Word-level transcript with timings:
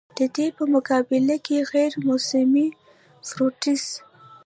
د 0.17 0.19
دې 0.35 0.47
پۀ 0.55 0.63
مقابله 0.75 1.35
کښې 1.45 1.59
غېر 1.71 1.93
موسمي 2.07 2.67
فروټس 3.27 3.83